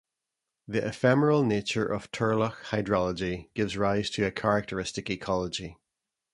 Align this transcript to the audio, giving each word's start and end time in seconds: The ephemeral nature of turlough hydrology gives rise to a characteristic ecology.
The 0.67 0.83
ephemeral 0.83 1.43
nature 1.43 1.85
of 1.85 2.11
turlough 2.11 2.55
hydrology 2.71 3.49
gives 3.53 3.77
rise 3.77 4.09
to 4.09 4.25
a 4.25 4.31
characteristic 4.31 5.11
ecology. 5.11 5.77